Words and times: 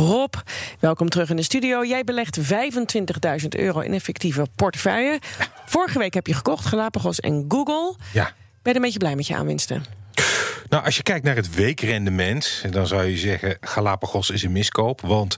Rob, 0.00 0.34
welkom 0.80 1.08
terug 1.08 1.30
in 1.30 1.36
de 1.36 1.42
studio. 1.42 1.84
Jij 1.84 2.04
belegt 2.04 2.38
25.000 2.40 3.48
euro 3.48 3.80
in 3.80 3.92
effectieve 3.92 4.46
portefeuille. 4.54 5.18
Vorige 5.66 5.98
week 5.98 6.14
heb 6.14 6.26
je 6.26 6.34
gekocht, 6.34 6.66
Galapagos 6.66 7.20
en 7.20 7.44
Google. 7.48 7.96
Ja. 8.12 8.24
Ben 8.62 8.72
je 8.72 8.74
een 8.74 8.80
beetje 8.80 8.98
blij 8.98 9.16
met 9.16 9.26
je 9.26 9.36
aanwinsten? 9.36 9.84
Nou, 10.68 10.84
als 10.84 10.96
je 10.96 11.02
kijkt 11.02 11.24
naar 11.24 11.36
het 11.36 11.54
weekrendement, 11.54 12.64
dan 12.70 12.86
zou 12.86 13.04
je 13.04 13.16
zeggen: 13.16 13.56
Galapagos 13.60 14.30
is 14.30 14.42
een 14.42 14.52
miskoop. 14.52 15.00
Want 15.00 15.36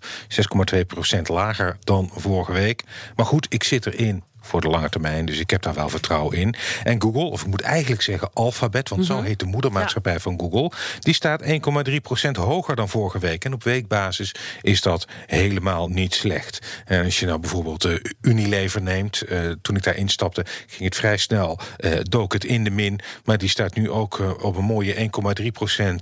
6,2% 1.14 1.20
lager 1.23 1.77
dan 1.80 2.11
vorige 2.14 2.52
week. 2.52 2.84
Maar 3.16 3.27
goed, 3.27 3.46
ik 3.48 3.62
zit 3.62 3.86
erin 3.86 4.23
voor 4.46 4.60
de 4.60 4.68
lange 4.68 4.88
termijn. 4.88 5.26
Dus 5.26 5.38
ik 5.38 5.50
heb 5.50 5.62
daar 5.62 5.74
wel 5.74 5.88
vertrouwen 5.88 6.36
in. 6.36 6.54
En 6.82 7.02
Google, 7.02 7.24
of 7.24 7.40
ik 7.40 7.46
moet 7.46 7.60
eigenlijk 7.60 8.02
zeggen 8.02 8.30
Alphabet, 8.32 8.88
want 8.88 9.04
zo 9.06 9.22
heet 9.22 9.38
de 9.38 9.46
moedermaatschappij 9.46 10.20
van 10.20 10.38
Google, 10.40 10.70
die 11.00 11.14
staat 11.14 11.42
1,3% 11.42 12.30
hoger 12.32 12.77
dan 12.77 12.88
vorige 12.88 13.18
week. 13.18 13.45
En 13.45 13.52
op 13.52 13.64
weekbasis 13.64 14.34
is 14.62 14.80
dat 14.80 15.06
helemaal 15.27 15.88
niet 15.88 16.14
slecht. 16.14 16.66
En 16.84 17.04
als 17.04 17.20
je 17.20 17.27
nou 17.27 17.38
bijvoorbeeld 17.38 17.84
uh, 17.84 17.96
Unilever 18.20 18.82
neemt, 18.82 19.23
uh, 19.28 19.51
toen 19.62 19.77
ik 19.77 19.82
daar 19.82 19.96
instapte, 19.96 20.45
ging 20.66 20.84
het 20.84 20.96
vrij 20.96 21.16
snel, 21.16 21.59
uh, 21.78 21.98
dook 22.02 22.32
het 22.32 22.45
in 22.45 22.65
de 22.65 22.70
min. 22.70 23.01
Maar 23.24 23.38
die 23.38 23.48
staat 23.48 23.74
nu 23.74 23.90
ook 23.90 24.42
op 24.42 24.56
een 24.56 24.65
mooie 24.65 25.10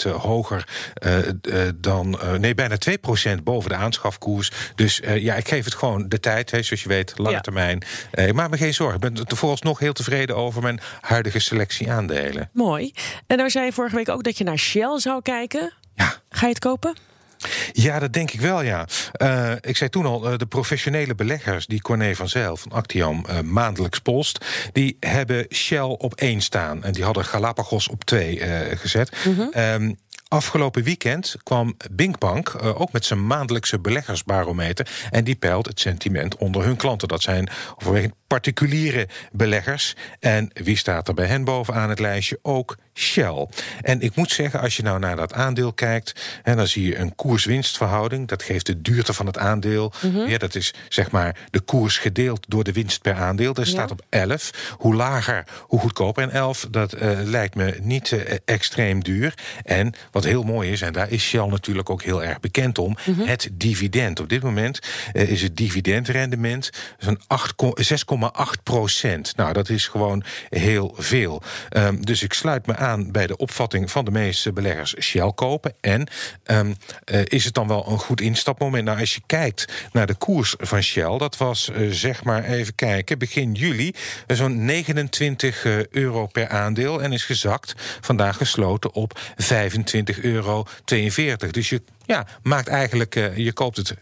1,3% 0.04 0.10
hoger 0.10 0.68
dan, 1.74 2.18
nee, 2.38 2.54
bijna 2.54 2.76
2% 3.38 3.42
boven 3.42 3.70
de 3.70 3.76
aanschafkoers. 3.76 4.50
Dus 4.74 5.00
ja, 5.16 5.34
ik 5.34 5.48
geef 5.48 5.64
het 5.64 5.74
gewoon 5.74 6.08
de 6.08 6.20
tijd, 6.20 6.50
hè, 6.50 6.62
zoals 6.62 6.82
je 6.82 6.88
weet, 6.88 7.12
lange 7.16 7.34
ja. 7.34 7.40
termijn 7.40 7.82
ik 8.34 8.40
maak 8.40 8.50
me 8.50 8.56
geen 8.56 8.74
zorgen. 8.74 8.94
Ik 8.94 9.14
ben 9.14 9.26
er 9.26 9.36
vooralsnog 9.36 9.78
heel 9.78 9.92
tevreden 9.92 10.36
over 10.36 10.62
mijn 10.62 10.80
huidige 11.00 11.38
selectie 11.38 11.92
aandelen. 11.92 12.50
Mooi. 12.52 12.92
En 13.26 13.36
nou 13.36 13.50
zei 13.50 13.64
je 13.64 13.72
vorige 13.72 13.96
week 13.96 14.08
ook 14.08 14.22
dat 14.22 14.38
je 14.38 14.44
naar 14.44 14.58
Shell 14.58 14.98
zou 14.98 15.22
kijken. 15.22 15.72
Ja. 15.94 16.14
Ga 16.28 16.46
je 16.46 16.52
het 16.52 16.58
kopen? 16.58 16.96
Ja, 17.72 17.98
dat 17.98 18.12
denk 18.12 18.30
ik 18.30 18.40
wel, 18.40 18.62
ja. 18.62 18.86
Uh, 19.22 19.52
ik 19.60 19.76
zei 19.76 19.90
toen 19.90 20.06
al, 20.06 20.32
uh, 20.32 20.38
de 20.38 20.46
professionele 20.46 21.14
beleggers... 21.14 21.66
die 21.66 21.80
Corné 21.80 22.14
van 22.14 22.28
Zijl 22.28 22.56
van 22.56 22.72
Actiam 22.72 23.24
uh, 23.30 23.41
maandelijks 23.41 23.98
polst... 23.98 24.44
die 24.72 24.96
hebben 25.00 25.46
Shell 25.52 25.96
op 25.98 26.14
één 26.14 26.41
staan. 26.41 26.84
En 26.84 26.92
die 26.92 27.04
hadden 27.04 27.24
Galapagos 27.24 27.88
op 27.88 28.04
twee 28.04 28.41
gezet. 28.76 29.16
Mm 29.24 29.34
-hmm. 29.34 29.50
um, 29.56 29.98
Afgelopen 30.28 30.83
weekend 30.83 31.36
kwam 31.42 31.77
Binkbank 31.91 32.48
uh, 32.48 32.80
ook 32.80 32.92
met 32.92 33.05
zijn 33.05 33.27
maandelijkse 33.27 33.78
beleggersbarometer. 33.78 34.89
En 35.11 35.25
die 35.25 35.34
peilt 35.34 35.66
het 35.66 35.81
sentiment 35.81 36.36
onder 36.36 36.64
hun 36.64 36.77
klanten. 36.77 37.08
Dat 37.08 37.22
zijn 37.22 37.48
overwegend 37.77 38.14
particuliere 38.27 39.08
beleggers. 39.33 39.97
En 40.20 40.50
wie 40.53 40.77
staat 40.77 41.08
er 41.08 41.14
bij 41.14 41.27
hen 41.27 41.44
bovenaan 41.44 41.89
het 41.89 41.98
lijstje? 41.98 42.39
Ook 42.42 42.77
Shell. 42.94 43.48
En 43.81 44.00
ik 44.00 44.16
moet 44.16 44.31
zeggen, 44.31 44.61
als 44.61 44.77
je 44.77 44.83
nou 44.83 44.98
naar 44.98 45.16
dat 45.16 45.33
aandeel 45.33 45.72
kijkt, 45.72 46.41
en 46.42 46.56
dan 46.56 46.66
zie 46.66 46.86
je 46.86 46.98
een 46.98 47.14
koers-winstverhouding. 47.14 48.28
Dat 48.28 48.42
geeft 48.42 48.66
de 48.66 48.83
duurte 48.83 49.12
van 49.12 49.27
het 49.27 49.38
aandeel. 49.38 49.92
Mm 50.00 50.14
-hmm. 50.14 50.28
Ja, 50.28 50.38
dat 50.38 50.55
is 50.55 50.75
zeg 50.88 51.11
maar 51.11 51.36
de 51.50 51.61
koers 51.61 51.98
gedeeld 51.98 52.44
door 52.48 52.64
de 52.64 52.72
winst 52.72 53.03
per 53.03 53.14
aandeel. 53.14 53.53
Dat 53.53 53.64
ja. 53.66 53.70
staat 53.70 53.91
op 53.91 54.03
11. 54.09 54.75
Hoe 54.78 54.94
lager, 54.94 55.44
hoe 55.61 55.81
goedkoper. 55.81 56.22
En 56.22 56.31
11, 56.31 56.66
dat 56.70 56.94
uh, 56.94 57.19
lijkt 57.22 57.55
me 57.55 57.78
niet 57.83 58.11
uh, 58.11 58.20
extreem 58.44 59.03
duur. 59.03 59.34
En 59.64 59.94
wat 60.14 60.24
heel 60.24 60.42
mooi 60.42 60.70
is, 60.70 60.80
en 60.80 60.92
daar 60.92 61.10
is 61.10 61.22
Shell 61.22 61.46
natuurlijk 61.46 61.90
ook 61.90 62.02
heel 62.02 62.24
erg 62.24 62.40
bekend 62.40 62.78
om, 62.78 62.96
mm 63.06 63.14
-hmm. 63.14 63.26
het 63.26 63.48
dividend. 63.52 64.20
Op 64.20 64.28
dit 64.28 64.42
moment 64.42 64.78
uh, 65.12 65.30
is 65.30 65.42
het 65.42 65.56
dividendrendement 65.56 66.70
zo'n 66.98 67.18
6,8 67.18 68.62
procent. 68.62 69.36
Nou, 69.36 69.52
dat 69.52 69.68
is 69.68 69.86
gewoon 69.86 70.24
heel 70.48 70.94
veel. 70.98 71.42
Um, 71.76 72.04
dus 72.04 72.22
ik 72.22 72.32
sluit 72.32 72.66
me 72.66 72.76
aan 72.76 73.12
bij 73.12 73.26
de 73.26 73.36
opvatting 73.36 73.90
van 73.90 74.04
de 74.04 74.10
meeste 74.10 74.52
beleggers 74.52 74.94
Shell 75.00 75.32
kopen. 75.34 75.74
En 75.80 76.06
um, 76.46 76.76
uh, 77.12 77.20
is 77.24 77.44
het 77.44 77.54
dan 77.54 77.68
wel 77.68 77.86
een 77.88 77.98
goed 77.98 78.20
instapmoment? 78.20 78.84
Nou, 78.84 79.00
als 79.00 79.14
je 79.14 79.20
kijkt 79.26 79.72
naar 79.92 80.06
de 80.06 80.14
koers 80.14 80.54
van 80.58 80.82
Shell, 80.82 81.18
dat 81.18 81.36
was 81.36 81.70
uh, 81.72 81.90
zeg 81.90 82.24
maar 82.24 82.44
even 82.44 82.74
kijken, 82.74 83.18
begin 83.18 83.52
juli 83.52 83.94
zo'n 84.26 84.64
29 84.64 85.64
uh, 85.64 85.86
euro 85.86 86.26
per 86.26 86.48
aandeel 86.48 87.03
en 87.03 87.12
is 87.12 87.24
gezakt. 87.24 87.74
Vandaag 88.00 88.36
gesloten 88.36 88.94
op 88.94 89.20
25 89.36 90.03
euro 90.20 90.65
42. 90.84 91.50
Dus 91.50 91.69
je 91.69 91.82
ja, 92.06 92.26
maakt 92.42 92.69
eigenlijk, 92.69 93.16
uh, 93.16 93.37
je 93.37 93.53
koopt 93.53 93.76
het 93.76 93.94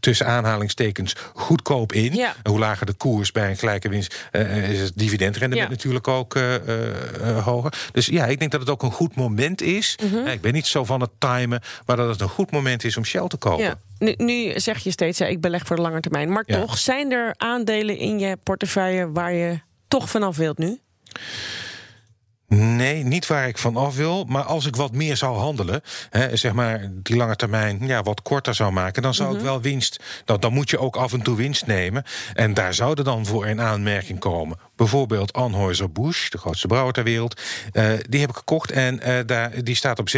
tussen 0.00 0.26
aanhalingstekens 0.26 1.14
goedkoop 1.34 1.92
in. 1.92 2.14
Ja. 2.14 2.34
Hoe 2.42 2.58
lager 2.58 2.86
de 2.86 2.92
koers 2.92 3.32
bij 3.32 3.50
een 3.50 3.56
gelijke 3.56 3.88
winst, 3.88 4.28
uh, 4.32 4.70
is 4.70 4.80
het 4.80 4.92
dividendrendement 4.94 5.62
Ja. 5.62 5.76
natuurlijk 5.76 6.08
ook 6.08 6.34
uh, 6.34 6.54
uh, 6.54 7.44
hoger. 7.44 7.72
Dus 7.92 8.06
ja, 8.06 8.26
ik 8.26 8.38
denk 8.38 8.50
dat 8.50 8.60
het 8.60 8.70
ook 8.70 8.82
een 8.82 8.92
goed 8.92 9.14
moment 9.14 9.62
is. 9.62 9.98
Mhm. 10.02 10.26
Ik 10.26 10.40
ben 10.40 10.52
niet 10.52 10.66
zo 10.66 10.84
van 10.84 11.00
het 11.00 11.10
timen, 11.18 11.60
maar 11.86 11.96
dat 11.96 12.08
het 12.08 12.20
een 12.20 12.28
goed 12.28 12.50
moment 12.50 12.84
is 12.84 12.96
om 12.96 13.04
Shell 13.04 13.26
te 13.28 13.36
kopen. 13.36 13.64
Ja. 13.64 13.78
Nu, 13.98 14.14
nu 14.16 14.60
zeg 14.60 14.78
je 14.78 14.90
steeds, 14.90 15.20
ik 15.20 15.40
beleg 15.40 15.66
voor 15.66 15.76
de 15.76 15.82
lange 15.82 16.00
termijn. 16.00 16.32
Maar 16.32 16.44
toch, 16.44 16.78
zijn 16.78 17.12
er 17.12 17.34
aandelen 17.36 17.96
in 17.98 18.18
je 18.18 18.36
portefeuille 18.42 19.12
waar 19.12 19.32
je 19.32 19.60
toch 19.88 20.10
vanaf 20.10 20.36
wilt 20.36 20.58
nu? 20.58 20.78
Nee, 22.48 23.04
niet 23.04 23.26
waar 23.26 23.48
ik 23.48 23.58
van 23.58 23.76
af 23.76 23.96
wil. 23.96 24.24
Maar 24.24 24.42
als 24.42 24.66
ik 24.66 24.76
wat 24.76 24.92
meer 24.92 25.16
zou 25.16 25.36
handelen, 25.36 25.82
hè, 26.10 26.36
zeg 26.36 26.52
maar 26.52 26.90
die 26.92 27.16
lange 27.16 27.36
termijn 27.36 27.86
ja, 27.86 28.02
wat 28.02 28.22
korter 28.22 28.54
zou 28.54 28.72
maken, 28.72 29.02
dan 29.02 29.14
zou 29.14 29.36
ik 29.36 29.40
wel 29.40 29.60
winst. 29.60 30.00
Dan, 30.24 30.40
dan 30.40 30.52
moet 30.52 30.70
je 30.70 30.78
ook 30.78 30.96
af 30.96 31.12
en 31.12 31.22
toe 31.22 31.36
winst 31.36 31.66
nemen. 31.66 32.04
En 32.34 32.54
daar 32.54 32.74
zouden 32.74 33.04
dan 33.04 33.26
voor 33.26 33.46
in 33.46 33.60
aanmerking 33.60 34.18
komen. 34.18 34.58
Bijvoorbeeld 34.76 35.32
Anheuser-Busch, 35.32 36.28
de 36.28 36.38
grootste 36.38 36.66
brouwer 36.66 36.92
ter 36.92 37.04
wereld. 37.04 37.40
eh, 37.72 37.92
die 38.08 38.20
heb 38.20 38.30
ik 38.30 38.36
gekocht 38.36 38.70
en 38.70 39.00
eh, 39.00 39.18
daar, 39.26 39.64
die 39.64 39.74
staat 39.74 39.98
op 39.98 40.08
16% 40.08 40.12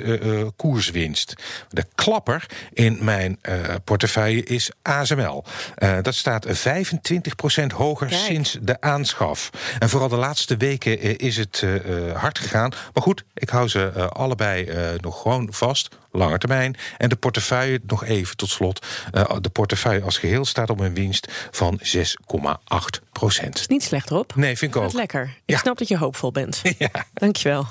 eh, 0.00 0.46
koerswinst. 0.56 1.34
De 1.68 1.84
klapper 1.94 2.46
in 2.72 2.98
mijn 3.00 3.40
portefeuille 3.84 4.42
is 4.42 4.70
ASML. 4.82 5.44
Dat 6.02 6.14
staat 6.14 6.46
25% 6.46 6.50
hoger 7.74 8.06
Kijk. 8.06 8.20
sinds 8.20 8.58
de 8.62 8.80
aanschaf. 8.80 9.50
En 9.78 9.88
vooral 9.88 10.08
de 10.08 10.16
laatste 10.16 10.56
weken 10.56 11.18
is 11.18 11.36
het 11.36 11.64
hard 12.14 12.38
gegaan. 12.38 12.70
Maar 12.92 13.02
goed, 13.02 13.24
ik 13.34 13.48
hou 13.48 13.68
ze 13.68 14.08
allebei 14.12 14.68
nog 15.00 15.22
gewoon 15.22 15.48
vast. 15.50 15.88
Lange 16.12 16.38
termijn. 16.38 16.76
En 16.98 17.08
de 17.08 17.16
portefeuille, 17.16 17.80
nog 17.86 18.04
even 18.04 18.36
tot 18.36 18.48
slot. 18.50 18.86
Eh, 19.12 19.36
de 19.40 19.48
portefeuille 19.48 20.02
als 20.04 20.18
geheel 20.18 20.44
staat 20.44 20.70
op 20.70 20.80
een 20.80 20.94
winst 20.94 21.32
van 21.50 21.78
6,8 21.82 23.00
procent. 23.12 23.58
Is 23.58 23.66
niet 23.66 23.82
slecht, 23.82 24.08
Rob. 24.08 24.30
Nee, 24.34 24.56
vind 24.58 24.74
ik 24.74 24.82
ook. 24.82 24.92
lekker. 24.92 25.22
Ik 25.22 25.54
Ja. 25.54 25.58
snap 25.58 25.78
dat 25.78 25.88
je 25.88 25.96
hoopvol 25.98 26.32
bent. 26.32 26.60
Ja. 26.78 26.90
Dankjewel. 27.14 27.66